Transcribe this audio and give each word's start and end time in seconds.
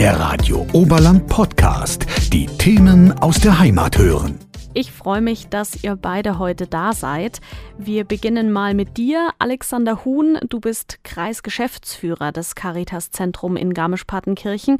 Der 0.00 0.18
Radio 0.18 0.66
Oberland 0.72 1.26
Podcast. 1.26 2.06
Die 2.32 2.46
Themen 2.46 3.12
aus 3.18 3.38
der 3.38 3.58
Heimat 3.58 3.98
hören. 3.98 4.38
Ich 4.72 4.92
freue 4.92 5.20
mich, 5.20 5.48
dass 5.48 5.84
ihr 5.84 5.94
beide 5.94 6.38
heute 6.38 6.66
da 6.66 6.94
seid. 6.94 7.42
Wir 7.76 8.04
beginnen 8.04 8.50
mal 8.50 8.72
mit 8.72 8.96
dir, 8.96 9.28
Alexander 9.38 10.06
Huhn. 10.06 10.38
Du 10.48 10.58
bist 10.58 11.04
Kreisgeschäftsführer 11.04 12.32
des 12.32 12.54
Caritas-Zentrum 12.54 13.56
in 13.56 13.74
Garmisch-Partenkirchen. 13.74 14.78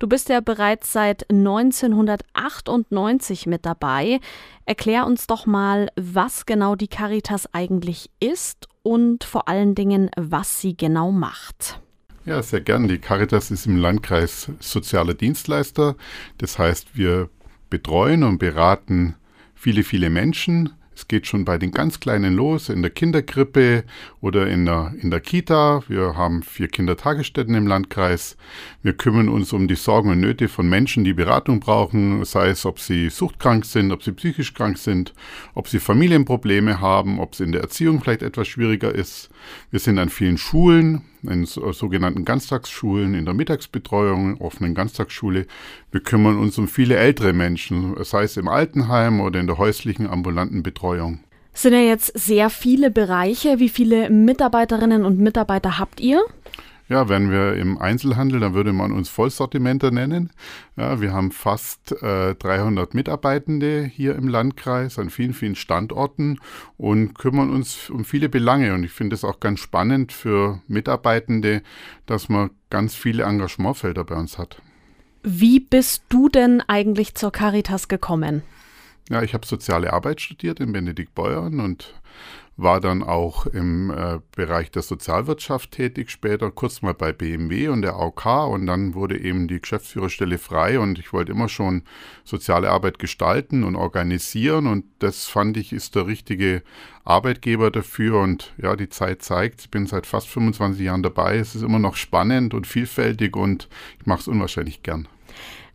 Du 0.00 0.06
bist 0.06 0.28
ja 0.28 0.40
bereits 0.40 0.92
seit 0.92 1.30
1998 1.30 3.46
mit 3.46 3.64
dabei. 3.64 4.20
Erklär 4.66 5.06
uns 5.06 5.26
doch 5.26 5.46
mal, 5.46 5.88
was 5.96 6.44
genau 6.44 6.74
die 6.74 6.88
Caritas 6.88 7.48
eigentlich 7.54 8.10
ist 8.20 8.68
und 8.82 9.24
vor 9.24 9.48
allen 9.48 9.74
Dingen, 9.74 10.10
was 10.14 10.60
sie 10.60 10.76
genau 10.76 11.10
macht. 11.10 11.80
Ja, 12.28 12.42
sehr 12.42 12.60
gern. 12.60 12.88
Die 12.88 12.98
Caritas 12.98 13.50
ist 13.50 13.64
im 13.64 13.78
Landkreis 13.78 14.52
sozialer 14.60 15.14
Dienstleister. 15.14 15.96
Das 16.36 16.58
heißt, 16.58 16.88
wir 16.92 17.30
betreuen 17.70 18.22
und 18.22 18.36
beraten 18.36 19.14
viele, 19.54 19.82
viele 19.82 20.10
Menschen. 20.10 20.74
Es 20.94 21.08
geht 21.08 21.26
schon 21.26 21.46
bei 21.46 21.56
den 21.56 21.70
ganz 21.70 22.00
Kleinen 22.00 22.34
los, 22.34 22.68
in 22.68 22.82
der 22.82 22.90
Kinderkrippe 22.90 23.84
oder 24.20 24.46
in 24.46 24.66
der, 24.66 24.92
in 25.00 25.10
der 25.10 25.20
Kita. 25.20 25.82
Wir 25.88 26.16
haben 26.16 26.42
vier 26.42 26.68
Kindertagesstätten 26.68 27.54
im 27.54 27.66
Landkreis. 27.66 28.36
Wir 28.82 28.92
kümmern 28.92 29.30
uns 29.30 29.54
um 29.54 29.66
die 29.66 29.76
Sorgen 29.76 30.10
und 30.10 30.20
Nöte 30.20 30.48
von 30.48 30.68
Menschen, 30.68 31.04
die 31.04 31.14
Beratung 31.14 31.60
brauchen, 31.60 32.22
sei 32.26 32.48
es, 32.48 32.66
ob 32.66 32.78
sie 32.78 33.08
suchtkrank 33.08 33.64
sind, 33.64 33.90
ob 33.90 34.02
sie 34.02 34.12
psychisch 34.12 34.52
krank 34.52 34.76
sind, 34.76 35.14
ob 35.54 35.68
sie 35.68 35.78
Familienprobleme 35.78 36.78
haben, 36.78 37.20
ob 37.20 37.32
es 37.32 37.40
in 37.40 37.52
der 37.52 37.62
Erziehung 37.62 38.02
vielleicht 38.02 38.22
etwas 38.22 38.48
schwieriger 38.48 38.94
ist. 38.94 39.30
Wir 39.70 39.80
sind 39.80 39.98
an 39.98 40.10
vielen 40.10 40.36
Schulen, 40.36 41.04
in 41.22 41.44
sogenannten 41.46 42.24
Ganztagsschulen, 42.24 43.14
in 43.14 43.24
der 43.24 43.34
Mittagsbetreuung, 43.34 44.40
offenen 44.40 44.74
Ganztagsschule. 44.74 45.46
Wir 45.90 46.00
kümmern 46.00 46.38
uns 46.38 46.58
um 46.58 46.68
viele 46.68 46.96
ältere 46.96 47.32
Menschen, 47.32 47.94
sei 48.04 48.24
es 48.24 48.36
im 48.36 48.48
Altenheim 48.48 49.20
oder 49.20 49.40
in 49.40 49.46
der 49.46 49.58
häuslichen 49.58 50.06
ambulanten 50.06 50.62
Betreuung. 50.62 51.20
Sind 51.52 51.72
ja 51.72 51.80
jetzt 51.80 52.16
sehr 52.16 52.50
viele 52.50 52.90
Bereiche. 52.90 53.58
Wie 53.58 53.68
viele 53.68 54.10
Mitarbeiterinnen 54.10 55.04
und 55.04 55.18
Mitarbeiter 55.18 55.78
habt 55.78 56.00
ihr? 56.00 56.22
Ja, 56.88 57.10
wären 57.10 57.30
wir 57.30 57.54
im 57.56 57.76
Einzelhandel, 57.76 58.40
dann 58.40 58.54
würde 58.54 58.72
man 58.72 58.92
uns 58.92 59.10
Vollsortimenter 59.10 59.90
nennen. 59.90 60.30
Ja, 60.76 61.02
wir 61.02 61.12
haben 61.12 61.32
fast 61.32 61.92
äh, 62.02 62.34
300 62.34 62.94
Mitarbeitende 62.94 63.84
hier 63.84 64.14
im 64.14 64.26
Landkreis 64.26 64.98
an 64.98 65.10
vielen, 65.10 65.34
vielen 65.34 65.54
Standorten 65.54 66.40
und 66.78 67.18
kümmern 67.18 67.50
uns 67.50 67.90
um 67.90 68.06
viele 68.06 68.30
Belange. 68.30 68.72
Und 68.72 68.84
ich 68.84 68.92
finde 68.92 69.14
es 69.14 69.24
auch 69.24 69.38
ganz 69.38 69.60
spannend 69.60 70.12
für 70.12 70.62
Mitarbeitende, 70.66 71.62
dass 72.06 72.30
man 72.30 72.50
ganz 72.70 72.94
viele 72.94 73.24
Engagementfelder 73.24 74.04
bei 74.04 74.14
uns 74.14 74.38
hat. 74.38 74.62
Wie 75.22 75.60
bist 75.60 76.04
du 76.08 76.30
denn 76.30 76.62
eigentlich 76.68 77.14
zur 77.14 77.32
Caritas 77.32 77.88
gekommen? 77.88 78.42
Ja, 79.10 79.22
ich 79.22 79.34
habe 79.34 79.46
soziale 79.46 79.92
Arbeit 79.92 80.22
studiert 80.22 80.60
in 80.60 80.72
Benedikt 80.72 81.14
Beuern 81.14 81.60
und 81.60 81.94
war 82.58 82.80
dann 82.80 83.04
auch 83.04 83.46
im 83.46 83.90
äh, 83.90 84.18
Bereich 84.34 84.72
der 84.72 84.82
Sozialwirtschaft 84.82 85.70
tätig, 85.70 86.10
später 86.10 86.50
kurz 86.50 86.82
mal 86.82 86.92
bei 86.92 87.12
BMW 87.12 87.68
und 87.68 87.82
der 87.82 87.94
AOK 87.94 88.48
und 88.48 88.66
dann 88.66 88.94
wurde 88.94 89.16
eben 89.16 89.46
die 89.46 89.60
Geschäftsführerstelle 89.60 90.38
frei 90.38 90.80
und 90.80 90.98
ich 90.98 91.12
wollte 91.12 91.30
immer 91.30 91.48
schon 91.48 91.84
soziale 92.24 92.70
Arbeit 92.70 92.98
gestalten 92.98 93.62
und 93.62 93.76
organisieren 93.76 94.66
und 94.66 94.84
das 94.98 95.26
fand 95.26 95.56
ich 95.56 95.72
ist 95.72 95.94
der 95.94 96.08
richtige 96.08 96.64
Arbeitgeber 97.04 97.70
dafür 97.70 98.20
und 98.20 98.52
ja, 98.60 98.74
die 98.74 98.88
Zeit 98.88 99.22
zeigt, 99.22 99.60
ich 99.60 99.70
bin 99.70 99.86
seit 99.86 100.04
fast 100.04 100.28
25 100.28 100.84
Jahren 100.84 101.04
dabei, 101.04 101.38
es 101.38 101.54
ist 101.54 101.62
immer 101.62 101.78
noch 101.78 101.94
spannend 101.94 102.54
und 102.54 102.66
vielfältig 102.66 103.36
und 103.36 103.68
ich 104.00 104.06
mache 104.06 104.22
es 104.22 104.28
unwahrscheinlich 104.28 104.82
gern. 104.82 105.06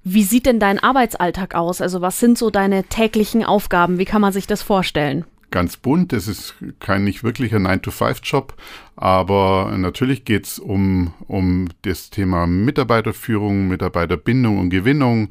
Wie 0.03 0.23
sieht 0.23 0.45
denn 0.45 0.59
dein 0.59 0.79
Arbeitsalltag 0.79 1.55
aus? 1.55 1.79
Also 1.79 2.01
was 2.01 2.19
sind 2.19 2.37
so 2.37 2.49
deine 2.49 2.83
täglichen 2.83 3.45
Aufgaben? 3.45 3.99
Wie 3.99 4.05
kann 4.05 4.19
man 4.19 4.33
sich 4.33 4.47
das 4.47 4.61
vorstellen? 4.61 5.23
Ganz 5.53 5.77
bunt. 5.77 6.11
Es 6.13 6.27
ist 6.27 6.55
kein 6.79 7.03
nicht 7.03 7.23
wirklicher 7.23 7.57
9-to-5-Job, 7.57 8.55
aber 8.95 9.71
natürlich 9.77 10.25
geht 10.25 10.45
es 10.45 10.59
um, 10.59 11.13
um 11.27 11.69
das 11.83 12.09
Thema 12.09 12.47
Mitarbeiterführung, 12.47 13.67
Mitarbeiterbindung 13.67 14.57
und 14.59 14.71
Gewinnung. 14.71 15.29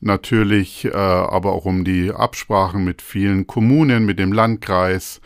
Natürlich 0.00 0.84
äh, 0.84 0.90
aber 0.92 1.52
auch 1.52 1.64
um 1.64 1.84
die 1.84 2.12
Absprachen 2.12 2.84
mit 2.84 3.00
vielen 3.00 3.46
Kommunen, 3.46 4.04
mit 4.04 4.18
dem 4.18 4.32
Landkreis, 4.32 5.20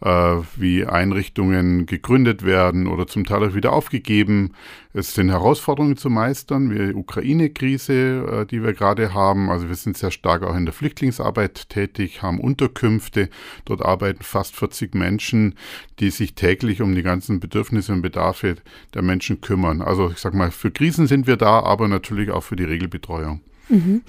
wie 0.00 0.86
Einrichtungen 0.86 1.86
gegründet 1.86 2.44
werden 2.44 2.86
oder 2.86 3.06
zum 3.06 3.24
Teil 3.24 3.42
auch 3.42 3.54
wieder 3.54 3.72
aufgegeben. 3.72 4.52
Es 4.94 5.14
sind 5.14 5.28
Herausforderungen 5.28 5.96
zu 5.96 6.08
meistern, 6.08 6.70
wie 6.70 6.78
die 6.78 6.94
Ukraine-Krise, 6.94 7.92
äh, 7.92 8.46
die 8.46 8.62
wir 8.62 8.72
gerade 8.72 9.12
haben. 9.12 9.50
Also 9.50 9.68
wir 9.68 9.74
sind 9.74 9.96
sehr 9.96 10.10
stark 10.10 10.42
auch 10.42 10.56
in 10.56 10.64
der 10.64 10.72
Flüchtlingsarbeit 10.72 11.68
tätig, 11.68 12.22
haben 12.22 12.40
Unterkünfte. 12.40 13.28
Dort 13.64 13.82
arbeiten 13.82 14.22
fast 14.22 14.56
40 14.56 14.94
Menschen, 14.94 15.54
die 16.00 16.10
sich 16.10 16.34
täglich 16.34 16.80
um 16.80 16.94
die 16.94 17.02
ganzen 17.02 17.40
Bedürfnisse 17.40 17.92
und 17.92 18.02
Bedarfe 18.02 18.56
der 18.94 19.02
Menschen 19.02 19.40
kümmern. 19.40 19.82
Also 19.82 20.10
ich 20.10 20.18
sage 20.18 20.36
mal, 20.36 20.50
für 20.50 20.70
Krisen 20.70 21.06
sind 21.06 21.26
wir 21.26 21.36
da, 21.36 21.60
aber 21.60 21.88
natürlich 21.88 22.30
auch 22.30 22.42
für 22.42 22.56
die 22.56 22.64
Regelbetreuung. 22.64 23.40
Mhm. 23.68 24.02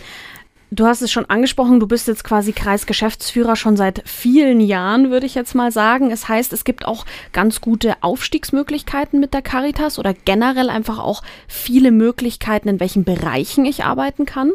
Du 0.71 0.85
hast 0.85 1.01
es 1.01 1.11
schon 1.11 1.25
angesprochen, 1.25 1.79
du 1.79 1.87
bist 1.87 2.07
jetzt 2.07 2.23
quasi 2.23 2.51
Kreisgeschäftsführer 2.51 3.55
schon 3.55 3.75
seit 3.75 4.07
vielen 4.07 4.59
Jahren, 4.61 5.09
würde 5.09 5.25
ich 5.25 5.33
jetzt 5.33 5.55
mal 5.55 5.71
sagen. 5.71 6.11
Es 6.11 6.27
heißt, 6.27 6.53
es 6.53 6.63
gibt 6.63 6.85
auch 6.85 7.07
ganz 7.33 7.59
gute 7.59 7.95
Aufstiegsmöglichkeiten 8.01 9.19
mit 9.19 9.33
der 9.33 9.41
Caritas 9.41 9.97
oder 9.97 10.13
generell 10.13 10.69
einfach 10.69 10.99
auch 10.99 11.23
viele 11.47 11.91
Möglichkeiten, 11.91 12.69
in 12.69 12.79
welchen 12.79 13.03
Bereichen 13.03 13.65
ich 13.65 13.83
arbeiten 13.83 14.25
kann. 14.25 14.51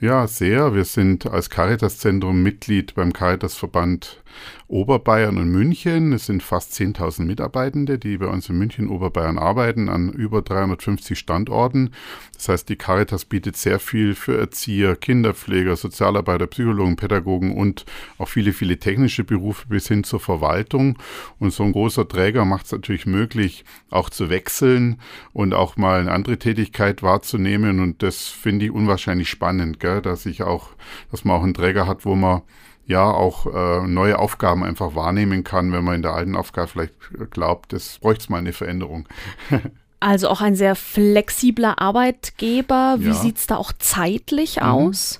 Ja, 0.00 0.26
sehr. 0.26 0.74
Wir 0.74 0.84
sind 0.84 1.26
als 1.26 1.48
Caritas-Zentrum 1.50 2.42
Mitglied 2.42 2.94
beim 2.94 3.12
Caritas-Verband 3.12 4.22
Oberbayern 4.68 5.36
und 5.36 5.50
München. 5.50 6.12
Es 6.12 6.26
sind 6.26 6.42
fast 6.42 6.72
10.000 6.72 7.24
Mitarbeitende, 7.24 7.98
die 7.98 8.16
bei 8.18 8.26
uns 8.26 8.48
in 8.48 8.58
München 8.58 8.88
Oberbayern 8.88 9.38
arbeiten, 9.38 9.88
an 9.88 10.10
über 10.10 10.42
350 10.42 11.18
Standorten. 11.18 11.90
Das 12.34 12.48
heißt, 12.48 12.68
die 12.68 12.76
Caritas 12.76 13.24
bietet 13.24 13.56
sehr 13.56 13.78
viel 13.78 14.14
für 14.14 14.38
Erzieher, 14.38 14.96
Kinderpfleger, 14.96 15.76
Sozialarbeiter, 15.76 16.46
Psychologen, 16.46 16.96
Pädagogen 16.96 17.56
und 17.56 17.84
auch 18.18 18.28
viele, 18.28 18.52
viele 18.52 18.78
technische 18.78 19.24
Berufe 19.24 19.68
bis 19.68 19.88
hin 19.88 20.02
zur 20.02 20.20
Verwaltung. 20.20 20.98
Und 21.38 21.52
so 21.52 21.62
ein 21.62 21.72
großer 21.72 22.08
Träger 22.08 22.44
macht 22.44 22.66
es 22.66 22.72
natürlich 22.72 23.06
möglich, 23.06 23.64
auch 23.90 24.10
zu 24.10 24.30
wechseln 24.30 25.00
und 25.32 25.54
auch 25.54 25.76
mal 25.76 26.00
eine 26.00 26.12
andere 26.12 26.38
Tätigkeit 26.38 27.02
wahrzunehmen. 27.02 27.80
Und 27.80 28.02
das 28.02 28.28
finde 28.28 28.64
ich 28.66 28.70
unwahrscheinlich 28.72 29.28
spannend, 29.28 29.78
gell? 29.78 29.93
Dass 30.02 30.26
ich 30.26 30.42
auch, 30.42 30.68
dass 31.10 31.24
man 31.24 31.36
auch 31.36 31.42
einen 31.42 31.54
Träger 31.54 31.86
hat, 31.86 32.04
wo 32.04 32.14
man 32.14 32.42
ja 32.86 33.04
auch 33.04 33.46
äh, 33.46 33.86
neue 33.86 34.18
Aufgaben 34.18 34.62
einfach 34.62 34.94
wahrnehmen 34.94 35.44
kann, 35.44 35.72
wenn 35.72 35.84
man 35.84 35.96
in 35.96 36.02
der 36.02 36.14
alten 36.14 36.36
Aufgabe 36.36 36.68
vielleicht 36.68 36.94
glaubt, 37.30 37.72
das 37.72 37.98
bräuchte 37.98 38.30
mal 38.30 38.38
eine 38.38 38.52
Veränderung. 38.52 39.08
Also 40.00 40.28
auch 40.28 40.42
ein 40.42 40.54
sehr 40.54 40.74
flexibler 40.74 41.80
Arbeitgeber. 41.80 42.96
Wie 42.98 43.06
ja. 43.06 43.14
sieht 43.14 43.38
es 43.38 43.46
da 43.46 43.56
auch 43.56 43.72
zeitlich 43.72 44.56
mhm. 44.56 44.66
aus? 44.66 45.18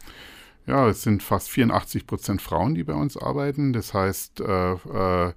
Ja, 0.66 0.88
es 0.88 1.02
sind 1.02 1.22
fast 1.22 1.50
84 1.50 2.06
Prozent 2.06 2.40
Frauen, 2.40 2.74
die 2.74 2.84
bei 2.84 2.94
uns 2.94 3.18
arbeiten. 3.18 3.74
Das 3.74 3.92
heißt, 3.92 4.40
äh, 4.40 4.72
äh, 4.72 5.32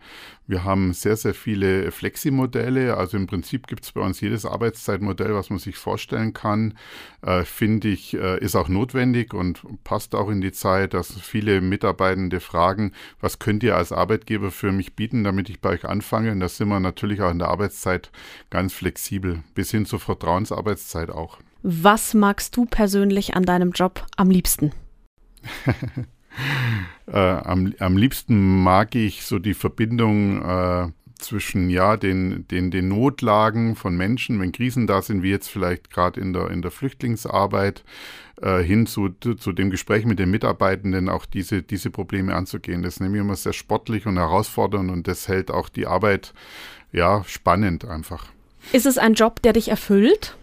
wir 0.47 0.63
haben 0.63 0.93
sehr, 0.93 1.17
sehr 1.17 1.33
viele 1.33 1.91
Flexi-Modelle. 1.91 2.95
Also 2.95 3.17
im 3.17 3.27
Prinzip 3.27 3.67
gibt 3.67 3.83
es 3.83 3.91
bei 3.91 3.99
uns 3.99 4.21
jedes 4.21 4.45
Arbeitszeitmodell, 4.45 5.35
was 5.35 5.49
man 5.49 5.59
sich 5.59 5.75
vorstellen 5.75 6.31
kann. 6.31 6.75
Äh, 7.21 7.43
Finde 7.43 7.89
ich, 7.89 8.13
äh, 8.13 8.39
ist 8.39 8.55
auch 8.55 8.69
notwendig 8.69 9.33
und 9.33 9.63
passt 9.83 10.15
auch 10.15 10.29
in 10.29 10.39
die 10.39 10.53
Zeit, 10.53 10.93
dass 10.93 11.11
viele 11.19 11.59
Mitarbeitende 11.59 12.39
fragen, 12.39 12.93
was 13.19 13.37
könnt 13.37 13.63
ihr 13.63 13.75
als 13.75 13.91
Arbeitgeber 13.91 14.49
für 14.49 14.71
mich 14.71 14.95
bieten, 14.95 15.25
damit 15.25 15.49
ich 15.49 15.59
bei 15.59 15.71
euch 15.71 15.83
anfange? 15.83 16.31
Und 16.31 16.39
da 16.39 16.47
sind 16.47 16.69
wir 16.69 16.79
natürlich 16.79 17.21
auch 17.21 17.31
in 17.31 17.39
der 17.39 17.49
Arbeitszeit 17.49 18.11
ganz 18.49 18.71
flexibel, 18.71 19.43
bis 19.55 19.71
hin 19.71 19.85
zur 19.85 19.99
Vertrauensarbeitszeit 19.99 21.09
auch. 21.09 21.39
Was 21.63 22.13
magst 22.13 22.55
du 22.55 22.65
persönlich 22.65 23.35
an 23.35 23.43
deinem 23.43 23.71
Job 23.71 24.05
am 24.15 24.31
liebsten? 24.31 24.71
äh, 27.07 27.17
am, 27.17 27.73
am 27.79 27.97
liebsten 27.97 28.63
mag 28.63 28.95
ich 28.95 29.23
so 29.23 29.39
die 29.39 29.53
Verbindung 29.53 30.41
äh, 30.41 30.87
zwischen 31.19 31.69
ja 31.69 31.97
den, 31.97 32.47
den, 32.47 32.71
den 32.71 32.87
Notlagen 32.87 33.75
von 33.75 33.95
Menschen, 33.97 34.39
wenn 34.39 34.51
Krisen 34.51 34.87
da 34.87 35.01
sind, 35.01 35.23
wie 35.23 35.31
jetzt 35.31 35.49
vielleicht 35.49 35.89
gerade 35.89 36.19
in 36.19 36.33
der, 36.33 36.51
in 36.51 36.61
der 36.61 36.71
Flüchtlingsarbeit, 36.71 37.83
äh, 38.41 38.59
hin 38.59 38.85
zu, 38.85 39.09
zu 39.09 39.51
dem 39.51 39.69
Gespräch 39.69 40.05
mit 40.05 40.19
den 40.19 40.29
Mitarbeitenden, 40.29 41.09
auch 41.09 41.25
diese, 41.25 41.63
diese 41.63 41.89
Probleme 41.89 42.35
anzugehen. 42.35 42.83
Das 42.83 42.99
nehme 42.99 43.17
ich 43.17 43.21
immer 43.21 43.35
sehr 43.35 43.53
sportlich 43.53 44.05
und 44.05 44.17
herausfordernd 44.17 44.91
und 44.91 45.07
das 45.07 45.27
hält 45.27 45.51
auch 45.51 45.69
die 45.69 45.87
Arbeit 45.87 46.33
ja 46.91 47.23
spannend 47.25 47.85
einfach. 47.85 48.27
Ist 48.73 48.85
es 48.85 48.97
ein 48.97 49.13
Job, 49.13 49.41
der 49.41 49.53
dich 49.53 49.69
erfüllt? 49.69 50.37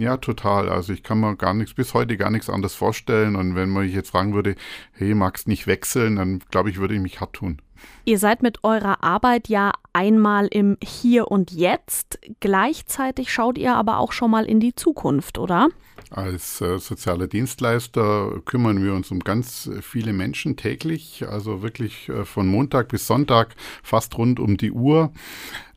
Ja, 0.00 0.16
total. 0.16 0.70
Also 0.70 0.94
ich 0.94 1.02
kann 1.02 1.20
mir 1.20 1.36
gar 1.36 1.52
nichts, 1.52 1.74
bis 1.74 1.92
heute 1.92 2.16
gar 2.16 2.30
nichts 2.30 2.48
anderes 2.48 2.74
vorstellen. 2.74 3.36
Und 3.36 3.54
wenn 3.54 3.68
man 3.68 3.84
mich 3.84 3.94
jetzt 3.94 4.12
fragen 4.12 4.32
würde, 4.32 4.54
hey, 4.92 5.14
magst 5.14 5.46
nicht 5.46 5.66
wechseln, 5.66 6.16
dann 6.16 6.38
glaube 6.50 6.70
ich, 6.70 6.78
würde 6.78 6.94
ich 6.94 7.00
mich 7.00 7.20
hart 7.20 7.34
tun. 7.34 7.60
Ihr 8.06 8.18
seid 8.18 8.42
mit 8.42 8.64
eurer 8.64 9.04
Arbeit 9.04 9.48
ja 9.48 9.72
einmal 9.92 10.46
im 10.46 10.78
Hier 10.82 11.30
und 11.30 11.50
Jetzt. 11.50 12.18
Gleichzeitig 12.40 13.30
schaut 13.30 13.58
ihr 13.58 13.74
aber 13.74 13.98
auch 13.98 14.12
schon 14.12 14.30
mal 14.30 14.46
in 14.46 14.58
die 14.58 14.74
Zukunft, 14.74 15.36
oder? 15.36 15.68
Als 16.10 16.60
äh, 16.62 16.78
sozialer 16.78 17.26
Dienstleister 17.26 18.40
kümmern 18.44 18.82
wir 18.82 18.94
uns 18.94 19.10
um 19.10 19.20
ganz 19.20 19.70
viele 19.82 20.12
Menschen 20.12 20.56
täglich, 20.56 21.24
also 21.28 21.62
wirklich 21.62 22.08
äh, 22.08 22.24
von 22.24 22.48
Montag 22.48 22.88
bis 22.88 23.06
Sonntag 23.06 23.54
fast 23.82 24.16
rund 24.16 24.40
um 24.40 24.56
die 24.56 24.72
Uhr. 24.72 25.12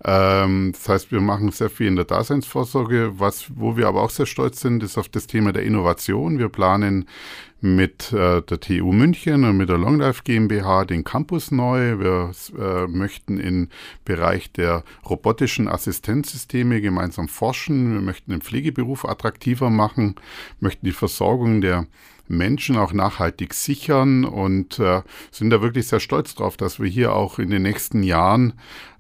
Ähm, 0.05 0.73
das 0.73 0.89
heißt, 0.89 1.11
wir 1.11 1.21
machen 1.21 1.51
sehr 1.51 1.69
viel 1.69 1.88
in 1.88 1.95
der 1.95 2.05
Daseinsvorsorge. 2.05 3.13
Was, 3.19 3.47
wo 3.55 3.77
wir 3.77 3.88
aber 3.88 4.01
auch 4.01 4.09
sehr 4.09 4.25
stolz 4.25 4.59
sind, 4.59 4.83
ist 4.83 4.97
auf 4.97 5.07
das 5.09 5.27
Thema 5.27 5.53
der 5.53 5.63
Innovation. 5.63 6.39
Wir 6.39 6.50
planen 6.50 7.07
mit 7.61 8.11
äh, 8.11 8.41
der 8.41 8.59
TU 8.59 8.91
München 8.91 9.45
und 9.45 9.55
mit 9.55 9.69
der 9.69 9.77
Longlife 9.77 10.23
GmbH 10.25 10.83
den 10.83 11.05
Campus 11.05 11.51
neu. 11.51 12.00
Wir 12.00 12.31
äh, 12.59 12.88
möchten 12.88 13.39
im 13.39 13.69
Bereich 14.03 14.51
der 14.51 14.83
robotischen 15.09 15.69
Assistenzsysteme 15.69 16.81
gemeinsam 16.81 17.29
forschen. 17.29 17.94
Wir 17.94 18.01
möchten 18.01 18.31
den 18.31 18.41
Pflegeberuf 18.41 19.05
attraktiver 19.05 19.69
machen, 19.69 20.15
möchten 20.59 20.85
die 20.85 20.91
Versorgung 20.91 21.61
der 21.61 21.88
Menschen 22.28 22.78
auch 22.78 22.94
nachhaltig 22.94 23.54
sichern 23.54 24.25
und 24.25 24.80
äh, 24.80 25.02
sind 25.31 25.50
da 25.50 25.62
wirklich 25.62 25.88
sehr 25.88 26.00
stolz 26.00 26.36
drauf, 26.36 26.58
dass 26.58 26.80
wir 26.80 26.90
hier 26.90 27.14
auch 27.14 27.40
in 27.40 27.50
den 27.50 27.64
nächsten 27.64 28.04
Jahren 28.04 28.54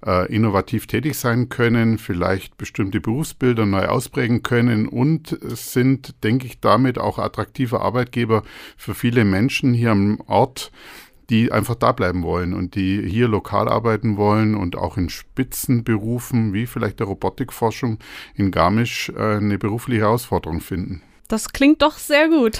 äh, 0.05 0.31
innovativ 0.33 0.87
tätig 0.87 1.17
sein 1.17 1.49
können, 1.49 1.97
vielleicht 1.97 2.57
bestimmte 2.57 2.99
Berufsbilder 2.99 3.65
neu 3.65 3.85
ausprägen 3.85 4.43
können 4.43 4.87
und 4.87 5.37
sind, 5.41 6.23
denke 6.23 6.47
ich, 6.47 6.59
damit 6.59 6.99
auch 6.99 7.19
attraktive 7.19 7.81
Arbeitgeber 7.81 8.43
für 8.77 8.93
viele 8.93 9.23
Menschen 9.25 9.73
hier 9.73 9.91
am 9.91 10.19
Ort, 10.27 10.71
die 11.29 11.51
einfach 11.51 11.75
da 11.75 11.93
bleiben 11.93 12.23
wollen 12.23 12.53
und 12.53 12.75
die 12.75 13.01
hier 13.09 13.29
lokal 13.29 13.69
arbeiten 13.69 14.17
wollen 14.17 14.55
und 14.55 14.75
auch 14.75 14.97
in 14.97 15.09
Spitzenberufen 15.09 16.53
wie 16.53 16.67
vielleicht 16.67 16.99
der 16.99 17.07
Robotikforschung 17.07 17.99
in 18.35 18.51
Garmisch 18.51 19.09
äh, 19.15 19.37
eine 19.37 19.57
berufliche 19.57 20.01
Herausforderung 20.01 20.59
finden. 20.59 21.01
Das 21.27 21.53
klingt 21.53 21.81
doch 21.81 21.97
sehr 21.97 22.27
gut. 22.27 22.59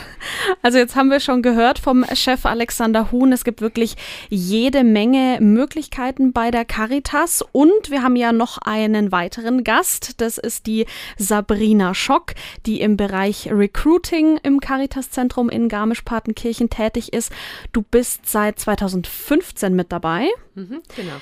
Also 0.61 0.77
jetzt 0.77 0.95
haben 0.95 1.11
wir 1.11 1.19
schon 1.19 1.41
gehört 1.41 1.79
vom 1.79 2.05
Chef 2.13 2.45
Alexander 2.45 3.11
Huhn, 3.11 3.31
es 3.31 3.43
gibt 3.43 3.61
wirklich 3.61 3.95
jede 4.29 4.83
Menge 4.83 5.39
Möglichkeiten 5.41 6.31
bei 6.31 6.49
der 6.49 6.65
Caritas 6.65 7.43
und 7.51 7.91
wir 7.91 8.01
haben 8.01 8.15
ja 8.15 8.31
noch 8.31 8.57
einen 8.59 9.11
weiteren 9.11 9.63
Gast, 9.63 10.21
das 10.21 10.37
ist 10.37 10.65
die 10.65 10.85
Sabrina 11.17 11.93
Schock, 11.93 12.33
die 12.65 12.79
im 12.81 12.97
Bereich 12.97 13.49
Recruiting 13.51 14.39
im 14.43 14.59
Caritas 14.59 15.11
Zentrum 15.11 15.49
in 15.49 15.67
Garmisch-Partenkirchen 15.67 16.69
tätig 16.69 17.13
ist. 17.13 17.31
Du 17.73 17.81
bist 17.81 18.27
seit 18.29 18.59
2015 18.59 19.75
mit 19.75 19.91
dabei. 19.91 20.29
Mhm, 20.55 20.81
genau. 20.95 21.15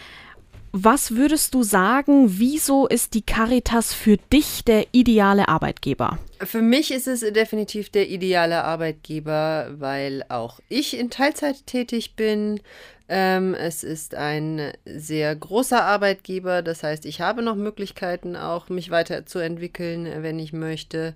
Was 0.73 1.17
würdest 1.17 1.53
du 1.53 1.63
sagen, 1.63 2.39
wieso 2.39 2.87
ist 2.87 3.13
die 3.13 3.23
Caritas 3.23 3.93
für 3.93 4.15
dich 4.15 4.63
der 4.63 4.85
ideale 4.93 5.49
Arbeitgeber? 5.49 6.17
Für 6.39 6.61
mich 6.61 6.91
ist 6.91 7.07
es 7.07 7.19
definitiv 7.19 7.89
der 7.89 8.09
ideale 8.09 8.63
Arbeitgeber, 8.63 9.71
weil 9.77 10.23
auch 10.29 10.61
ich 10.69 10.97
in 10.97 11.09
Teilzeit 11.09 11.67
tätig 11.67 12.15
bin. 12.15 12.61
Ähm, 13.09 13.53
es 13.53 13.83
ist 13.83 14.15
ein 14.15 14.71
sehr 14.85 15.35
großer 15.35 15.83
Arbeitgeber, 15.83 16.61
das 16.61 16.83
heißt, 16.83 17.05
ich 17.05 17.19
habe 17.19 17.41
noch 17.41 17.55
Möglichkeiten, 17.55 18.37
auch 18.37 18.69
mich 18.69 18.91
weiterzuentwickeln, 18.91 20.23
wenn 20.23 20.39
ich 20.39 20.53
möchte. 20.53 21.15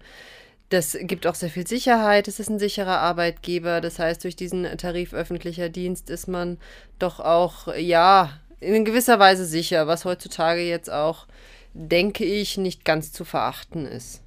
Das 0.68 0.98
gibt 1.00 1.28
auch 1.28 1.36
sehr 1.36 1.50
viel 1.50 1.66
Sicherheit. 1.66 2.28
Es 2.28 2.40
ist 2.42 2.50
ein 2.50 2.60
sicherer 2.60 2.98
Arbeitgeber. 2.98 3.82
Das 3.82 4.00
heißt, 4.00 4.24
durch 4.24 4.36
diesen 4.36 4.66
Tarif 4.78 5.14
öffentlicher 5.14 5.70
Dienst 5.70 6.10
ist 6.10 6.28
man 6.28 6.58
doch 6.98 7.20
auch, 7.20 7.74
ja, 7.76 8.32
in 8.60 8.86
gewisser 8.86 9.20
Weise 9.20 9.46
sicher, 9.46 9.88
was 9.88 10.06
heutzutage 10.06 10.62
jetzt 10.62 10.90
auch, 10.90 11.28
denke 11.74 12.26
ich, 12.26 12.58
nicht 12.58 12.86
ganz 12.86 13.12
zu 13.12 13.26
verachten 13.26 13.86
ist. 13.86 14.22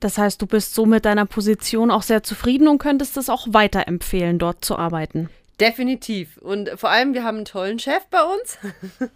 Das 0.00 0.18
heißt, 0.18 0.40
du 0.40 0.46
bist 0.46 0.74
so 0.74 0.86
mit 0.86 1.04
deiner 1.04 1.26
Position 1.26 1.90
auch 1.90 2.02
sehr 2.02 2.22
zufrieden 2.22 2.68
und 2.68 2.78
könntest 2.78 3.16
es 3.16 3.28
auch 3.28 3.46
weiterempfehlen, 3.50 4.38
dort 4.38 4.64
zu 4.64 4.76
arbeiten. 4.76 5.28
Definitiv. 5.60 6.36
Und 6.38 6.70
vor 6.76 6.90
allem, 6.90 7.14
wir 7.14 7.24
haben 7.24 7.38
einen 7.38 7.44
tollen 7.44 7.80
Chef 7.80 8.04
bei 8.10 8.22
uns. 8.22 8.58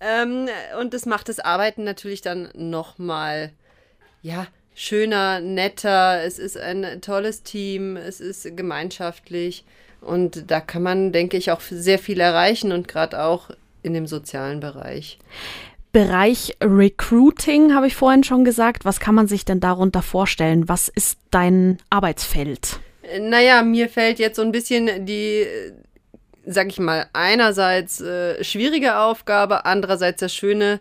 ähm, 0.00 0.48
und 0.80 0.94
das 0.94 1.04
macht 1.04 1.28
das 1.28 1.40
Arbeiten 1.40 1.84
natürlich 1.84 2.22
dann 2.22 2.48
nochmal, 2.54 3.52
ja, 4.22 4.46
schöner, 4.74 5.40
netter. 5.40 6.22
Es 6.24 6.38
ist 6.38 6.56
ein 6.56 7.02
tolles 7.02 7.42
Team, 7.42 7.96
es 7.96 8.20
ist 8.20 8.56
gemeinschaftlich. 8.56 9.64
Und 10.00 10.50
da 10.50 10.60
kann 10.60 10.82
man, 10.82 11.12
denke 11.12 11.36
ich, 11.36 11.50
auch 11.50 11.60
sehr 11.60 11.98
viel 11.98 12.20
erreichen 12.20 12.72
und 12.72 12.88
gerade 12.88 13.22
auch 13.22 13.50
in 13.82 13.94
dem 13.94 14.06
sozialen 14.06 14.60
Bereich. 14.60 15.18
Bereich 15.92 16.56
Recruiting 16.62 17.74
habe 17.74 17.86
ich 17.86 17.94
vorhin 17.94 18.24
schon 18.24 18.44
gesagt. 18.44 18.84
Was 18.84 18.98
kann 18.98 19.14
man 19.14 19.28
sich 19.28 19.44
denn 19.44 19.60
darunter 19.60 20.00
vorstellen? 20.00 20.68
Was 20.68 20.88
ist 20.88 21.18
dein 21.30 21.78
Arbeitsfeld? 21.90 22.80
Naja, 23.20 23.62
mir 23.62 23.88
fällt 23.88 24.18
jetzt 24.18 24.36
so 24.36 24.42
ein 24.42 24.52
bisschen 24.52 25.04
die, 25.04 25.44
sag 26.46 26.68
ich 26.68 26.78
mal, 26.78 27.06
einerseits 27.12 28.00
äh, 28.00 28.42
schwierige 28.42 28.96
Aufgabe, 28.96 29.66
andererseits 29.66 30.20
das 30.20 30.34
schöne 30.34 30.80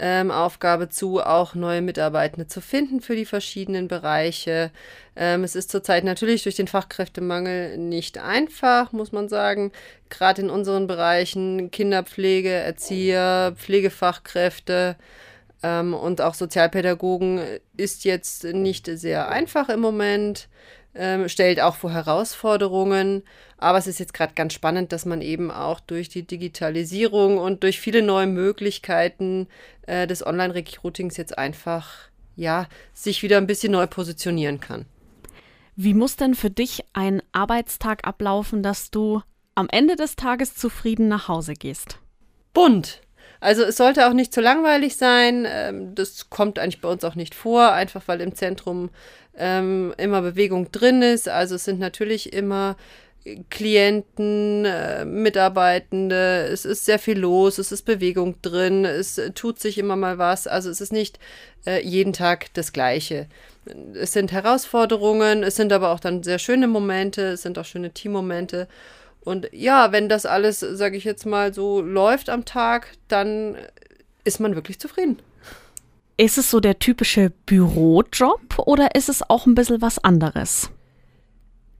ähm, 0.00 0.30
Aufgabe 0.30 0.88
zu, 0.88 1.20
auch 1.20 1.54
neue 1.54 1.82
Mitarbeitende 1.82 2.46
zu 2.46 2.60
finden 2.60 3.00
für 3.00 3.14
die 3.14 3.26
verschiedenen 3.26 3.86
Bereiche. 3.86 4.70
Ähm, 5.14 5.44
es 5.44 5.54
ist 5.54 5.70
zurzeit 5.70 6.04
natürlich 6.04 6.42
durch 6.42 6.56
den 6.56 6.68
Fachkräftemangel 6.68 7.76
nicht 7.76 8.18
einfach, 8.18 8.92
muss 8.92 9.12
man 9.12 9.28
sagen. 9.28 9.72
Gerade 10.08 10.42
in 10.42 10.50
unseren 10.50 10.86
Bereichen 10.86 11.70
Kinderpflege, 11.70 12.50
Erzieher, 12.50 13.52
Pflegefachkräfte 13.56 14.96
ähm, 15.62 15.92
und 15.92 16.22
auch 16.22 16.34
Sozialpädagogen 16.34 17.40
ist 17.76 18.04
jetzt 18.04 18.44
nicht 18.44 18.86
sehr 18.86 19.28
einfach 19.28 19.68
im 19.68 19.80
Moment 19.80 20.48
ähm, 20.94 21.28
stellt 21.28 21.60
auch 21.60 21.76
vor 21.76 21.92
Herausforderungen. 21.92 23.22
Aber 23.58 23.78
es 23.78 23.86
ist 23.86 24.00
jetzt 24.00 24.14
gerade 24.14 24.34
ganz 24.34 24.52
spannend, 24.52 24.92
dass 24.92 25.04
man 25.04 25.22
eben 25.22 25.50
auch 25.50 25.80
durch 25.80 26.08
die 26.08 26.26
Digitalisierung 26.26 27.38
und 27.38 27.62
durch 27.62 27.80
viele 27.80 28.02
neue 28.02 28.26
Möglichkeiten 28.26 29.48
äh, 29.86 30.06
des 30.06 30.26
Online-Recruitings 30.26 31.16
jetzt 31.16 31.36
einfach 31.36 32.10
ja 32.36 32.68
sich 32.94 33.22
wieder 33.22 33.36
ein 33.36 33.46
bisschen 33.46 33.72
neu 33.72 33.86
positionieren 33.86 34.60
kann. 34.60 34.86
Wie 35.76 35.94
muss 35.94 36.16
denn 36.16 36.34
für 36.34 36.50
dich 36.50 36.84
ein 36.92 37.22
Arbeitstag 37.32 38.06
ablaufen, 38.06 38.62
dass 38.62 38.90
du 38.90 39.22
am 39.54 39.68
Ende 39.70 39.96
des 39.96 40.16
Tages 40.16 40.54
zufrieden 40.54 41.08
nach 41.08 41.28
Hause 41.28 41.54
gehst? 41.54 41.98
Bunt. 42.52 43.00
Also 43.40 43.62
es 43.62 43.76
sollte 43.76 44.06
auch 44.06 44.12
nicht 44.12 44.32
zu 44.32 44.40
langweilig 44.40 44.96
sein. 44.96 45.46
Ähm, 45.48 45.94
das 45.94 46.30
kommt 46.30 46.58
eigentlich 46.58 46.80
bei 46.80 46.88
uns 46.88 47.04
auch 47.04 47.14
nicht 47.14 47.34
vor, 47.34 47.72
einfach 47.72 48.02
weil 48.06 48.20
im 48.20 48.34
Zentrum 48.34 48.90
ähm, 49.36 49.94
immer 49.96 50.22
Bewegung 50.22 50.70
drin 50.70 51.02
ist. 51.02 51.28
Also 51.28 51.54
es 51.54 51.64
sind 51.64 51.80
natürlich 51.80 52.32
immer 52.32 52.76
Klienten, 53.50 54.64
äh, 54.64 55.04
Mitarbeitende, 55.04 56.48
es 56.50 56.64
ist 56.64 56.86
sehr 56.86 56.98
viel 56.98 57.18
los, 57.18 57.58
es 57.58 57.70
ist 57.70 57.82
Bewegung 57.82 58.40
drin, 58.40 58.86
es 58.86 59.20
tut 59.34 59.60
sich 59.60 59.76
immer 59.76 59.96
mal 59.96 60.16
was. 60.16 60.46
Also 60.46 60.70
es 60.70 60.80
ist 60.80 60.92
nicht 60.92 61.18
äh, 61.66 61.86
jeden 61.86 62.14
Tag 62.14 62.46
das 62.54 62.72
Gleiche. 62.72 63.26
Es 63.94 64.14
sind 64.14 64.32
Herausforderungen, 64.32 65.42
es 65.42 65.56
sind 65.56 65.72
aber 65.72 65.90
auch 65.90 66.00
dann 66.00 66.22
sehr 66.22 66.38
schöne 66.38 66.66
Momente, 66.66 67.32
es 67.32 67.42
sind 67.42 67.58
auch 67.58 67.66
schöne 67.66 67.90
Teammomente. 67.90 68.68
Und 69.22 69.48
ja, 69.52 69.92
wenn 69.92 70.08
das 70.08 70.26
alles, 70.26 70.60
sage 70.60 70.96
ich 70.96 71.04
jetzt 71.04 71.26
mal, 71.26 71.52
so 71.52 71.80
läuft 71.80 72.30
am 72.30 72.44
Tag, 72.44 72.92
dann 73.08 73.56
ist 74.24 74.40
man 74.40 74.54
wirklich 74.54 74.78
zufrieden. 74.78 75.18
Ist 76.16 76.38
es 76.38 76.50
so 76.50 76.60
der 76.60 76.78
typische 76.78 77.32
Bürojob 77.46 78.58
oder 78.58 78.94
ist 78.94 79.08
es 79.08 79.22
auch 79.28 79.46
ein 79.46 79.54
bisschen 79.54 79.80
was 79.80 79.98
anderes? 80.02 80.70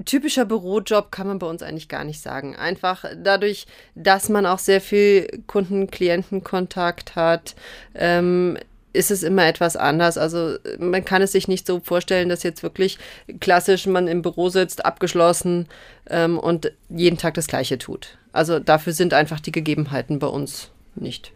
Typischer 0.06 0.46
Bürojob 0.46 1.12
kann 1.12 1.26
man 1.26 1.38
bei 1.38 1.46
uns 1.46 1.62
eigentlich 1.62 1.88
gar 1.88 2.04
nicht 2.04 2.22
sagen. 2.22 2.56
Einfach 2.56 3.04
dadurch, 3.16 3.66
dass 3.94 4.30
man 4.30 4.46
auch 4.46 4.58
sehr 4.58 4.80
viel 4.80 5.42
Kunden-Klienten-Kontakt 5.46 7.16
hat, 7.16 7.54
ähm, 7.94 8.56
ist 8.92 9.10
es 9.10 9.22
immer 9.22 9.46
etwas 9.46 9.76
anders. 9.76 10.18
Also 10.18 10.56
man 10.78 11.04
kann 11.04 11.22
es 11.22 11.32
sich 11.32 11.48
nicht 11.48 11.66
so 11.66 11.80
vorstellen, 11.80 12.28
dass 12.28 12.42
jetzt 12.42 12.62
wirklich 12.62 12.98
klassisch 13.40 13.86
man 13.86 14.08
im 14.08 14.22
Büro 14.22 14.48
sitzt, 14.48 14.84
abgeschlossen 14.84 15.68
ähm, 16.08 16.38
und 16.38 16.72
jeden 16.88 17.18
Tag 17.18 17.34
das 17.34 17.46
Gleiche 17.46 17.78
tut. 17.78 18.18
Also 18.32 18.58
dafür 18.58 18.92
sind 18.92 19.14
einfach 19.14 19.40
die 19.40 19.52
Gegebenheiten 19.52 20.18
bei 20.18 20.26
uns 20.26 20.70
nicht. 20.94 21.32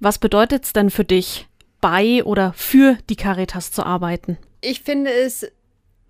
Was 0.00 0.18
bedeutet 0.18 0.64
es 0.64 0.72
denn 0.72 0.90
für 0.90 1.04
dich, 1.04 1.46
bei 1.80 2.24
oder 2.24 2.52
für 2.56 2.98
die 3.08 3.16
Caritas 3.16 3.70
zu 3.70 3.84
arbeiten? 3.84 4.38
Ich 4.60 4.80
finde 4.80 5.12
es 5.12 5.46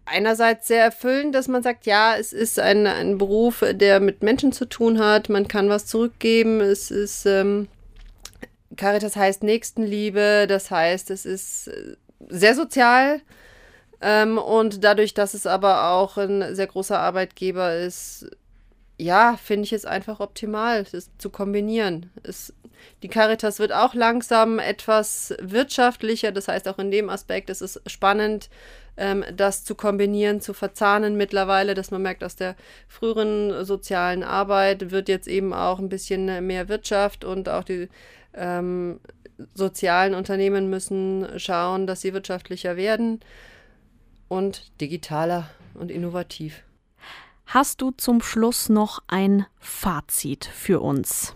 einerseits 0.07 0.69
sehr 0.69 0.83
erfüllend, 0.83 1.35
dass 1.35 1.49
man 1.49 1.63
sagt, 1.63 1.87
ja, 1.87 2.17
es 2.17 2.33
ist 2.33 2.59
ein, 2.59 2.87
ein 2.87 3.19
Beruf, 3.19 3.63
der 3.73 4.01
mit 4.01 4.23
Menschen 4.23 4.53
zu 4.53 4.65
tun 4.65 4.99
hat, 4.99 5.29
man 5.29 5.49
kann 5.49 5.69
was 5.69 5.87
zurückgeben, 5.87 6.61
es 6.61 6.91
ist 6.91 7.27
ähm, 7.27 7.69
Caritas 8.77 9.17
heißt 9.17 9.43
Nächstenliebe, 9.43 10.47
das 10.49 10.71
heißt, 10.71 11.11
es 11.11 11.25
ist 11.25 11.69
äh, 11.69 11.97
sehr 12.29 12.55
sozial 12.55 13.21
ähm, 14.01 14.39
und 14.39 14.85
dadurch, 14.85 15.15
dass 15.15 15.35
es 15.35 15.47
aber 15.47 15.91
auch 15.91 16.17
ein 16.19 16.55
sehr 16.55 16.67
großer 16.67 16.99
Arbeitgeber 16.99 17.75
ist, 17.75 18.27
ja, 18.99 19.37
finde 19.43 19.65
ich 19.65 19.73
es 19.73 19.85
einfach 19.85 20.21
optimal, 20.21 20.85
das 20.85 21.11
zu 21.19 21.31
kombinieren. 21.31 22.11
Es, 22.23 22.53
die 23.03 23.09
Caritas 23.09 23.59
wird 23.59 23.73
auch 23.73 23.95
langsam 23.95 24.59
etwas 24.59 25.35
wirtschaftlicher, 25.41 26.33
das 26.33 26.49
heißt 26.49 26.69
auch 26.69 26.79
in 26.79 26.91
dem 26.91 27.09
Aspekt 27.09 27.51
ist 27.51 27.61
es 27.61 27.81
spannend, 27.87 28.51
ähm, 28.99 29.25
das 29.35 29.65
zu 29.65 29.75
kombinieren, 29.75 30.41
zu 30.41 30.53
verzahnen 30.53 31.17
mittlerweile, 31.17 31.75
dass 31.75 31.91
man 31.91 32.03
merkt, 32.03 32.25
aus 32.25 32.37
der 32.37 32.57
früheren 32.89 33.65
sozialen 33.65 34.23
Arbeit 34.23 34.91
wird 34.91 35.09
jetzt 35.09 35.29
eben 35.29 35.55
auch 35.55 35.79
ein 35.79 35.89
bisschen 35.89 36.47
mehr 36.47 36.69
Wirtschaft 36.69 37.25
und 37.25 37.49
auch 37.49 37.65
die 37.65 37.89
ähm, 38.35 39.01
sozialen 39.55 40.15
Unternehmen 40.15 40.69
müssen 40.69 41.27
schauen, 41.37 41.87
dass 41.87 42.01
sie 42.01 42.13
wirtschaftlicher 42.13 42.77
werden 42.77 43.21
und 44.27 44.73
digitaler 44.81 45.49
und 45.75 45.91
innovativ. 45.91 46.63
Hast 47.47 47.81
du 47.81 47.93
zum 47.93 48.21
Schluss 48.21 48.69
noch 48.69 49.03
ein 49.07 49.47
Fazit 49.59 50.45
für 50.45 50.81
uns? 50.81 51.35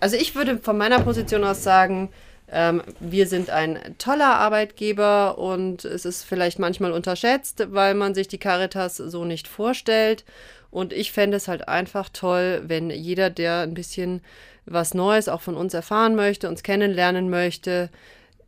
Also 0.00 0.16
ich 0.16 0.34
würde 0.34 0.58
von 0.58 0.78
meiner 0.78 1.00
Position 1.00 1.44
aus 1.44 1.62
sagen, 1.62 2.10
ähm, 2.52 2.82
wir 3.00 3.26
sind 3.26 3.48
ein 3.50 3.78
toller 3.98 4.36
Arbeitgeber 4.36 5.38
und 5.38 5.86
es 5.86 6.04
ist 6.04 6.24
vielleicht 6.24 6.58
manchmal 6.58 6.92
unterschätzt, 6.92 7.66
weil 7.70 7.94
man 7.94 8.14
sich 8.14 8.28
die 8.28 8.38
Caritas 8.38 8.98
so 8.98 9.24
nicht 9.24 9.48
vorstellt. 9.48 10.24
Und 10.70 10.92
ich 10.92 11.12
fände 11.12 11.36
es 11.36 11.48
halt 11.48 11.68
einfach 11.68 12.08
toll, 12.10 12.62
wenn 12.66 12.90
jeder, 12.90 13.30
der 13.30 13.60
ein 13.60 13.74
bisschen 13.74 14.22
was 14.66 14.94
Neues 14.94 15.28
auch 15.28 15.40
von 15.40 15.56
uns 15.56 15.74
erfahren 15.74 16.14
möchte, 16.14 16.48
uns 16.48 16.62
kennenlernen 16.62 17.30
möchte, 17.30 17.90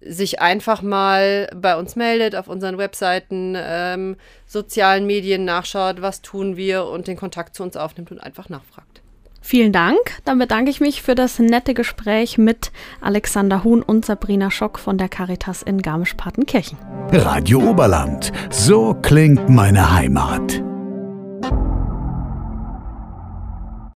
sich 0.01 0.41
einfach 0.41 0.83
mal 0.83 1.49
bei 1.55 1.77
uns 1.77 1.97
meldet, 1.97 2.37
auf 2.37 2.49
unseren 2.49 2.77
Webseiten, 2.77 3.55
ähm, 3.57 4.17
sozialen 4.47 5.07
Medien 5.07 5.47
nachschaut, 5.47 6.03
was 6.03 6.21
tun 6.21 6.57
wir 6.57 6.85
und 6.85 7.07
den 7.07 7.17
Kontakt 7.17 7.55
zu 7.55 7.63
uns 7.63 7.77
aufnimmt 7.77 8.11
und 8.11 8.21
einfach 8.21 8.51
nachfragt. 8.51 9.04
Vielen 9.47 9.73
Dank. 9.73 9.99
Dann 10.25 10.39
bedanke 10.39 10.71
ich 10.71 10.81
mich 10.81 11.03
für 11.03 11.15
das 11.15 11.39
nette 11.39 11.75
Gespräch 11.75 12.39
mit 12.39 12.73
Alexander 13.03 13.63
Huhn 13.63 13.83
und 13.83 14.07
Sabrina 14.07 14.51
Schock 14.51 14.79
von 14.79 14.97
der 14.97 15.11
Caritas 15.11 15.63
in 15.63 15.83
Garmisch-Partenkirchen. 15.83 16.79
Radio 17.13 17.59
Oberland. 17.59 18.33
So 18.49 18.95
klingt 19.03 19.51
meine 19.51 19.93
Heimat. 19.95 20.63